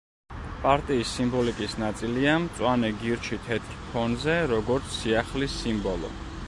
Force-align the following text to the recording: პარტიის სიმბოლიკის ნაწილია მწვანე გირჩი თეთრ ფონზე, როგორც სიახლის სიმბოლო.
პარტიის 0.61 1.11
სიმბოლიკის 1.17 1.75
ნაწილია 1.83 2.33
მწვანე 2.47 2.91
გირჩი 3.03 3.41
თეთრ 3.49 3.77
ფონზე, 3.93 4.43
როგორც 4.57 4.93
სიახლის 5.01 5.61
სიმბოლო. 5.63 6.15